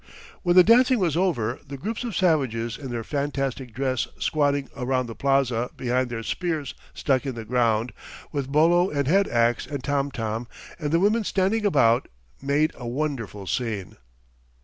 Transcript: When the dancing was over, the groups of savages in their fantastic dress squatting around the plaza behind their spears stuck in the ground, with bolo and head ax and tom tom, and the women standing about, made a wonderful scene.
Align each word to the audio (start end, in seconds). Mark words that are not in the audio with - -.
When 0.41 0.55
the 0.55 0.63
dancing 0.63 0.97
was 0.97 1.15
over, 1.15 1.59
the 1.63 1.77
groups 1.77 2.03
of 2.03 2.15
savages 2.15 2.75
in 2.75 2.89
their 2.89 3.03
fantastic 3.03 3.71
dress 3.71 4.07
squatting 4.17 4.67
around 4.75 5.05
the 5.05 5.13
plaza 5.13 5.69
behind 5.77 6.09
their 6.09 6.23
spears 6.23 6.73
stuck 6.95 7.23
in 7.27 7.35
the 7.35 7.45
ground, 7.45 7.93
with 8.31 8.51
bolo 8.51 8.89
and 8.89 9.07
head 9.07 9.27
ax 9.27 9.67
and 9.67 9.83
tom 9.83 10.09
tom, 10.09 10.47
and 10.79 10.91
the 10.91 10.99
women 10.99 11.23
standing 11.23 11.67
about, 11.67 12.07
made 12.41 12.71
a 12.73 12.87
wonderful 12.87 13.45
scene. 13.45 13.95